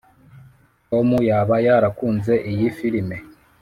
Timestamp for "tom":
0.89-1.07